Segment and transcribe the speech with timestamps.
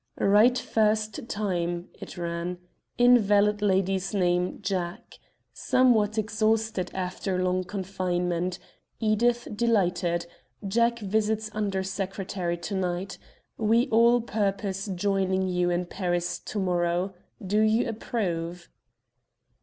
[0.19, 2.57] "Right first time," it ran.
[2.97, 5.19] "Invalid lady's name 'Jack.'
[5.53, 8.57] Somewhat exhausted, after long confinement.
[8.99, 10.25] Edith delighted.
[10.67, 13.19] Jack visits Under Secretary to night.
[13.59, 17.13] We all purpose joining you in Paris to morrow.
[17.45, 18.69] Do you approve?"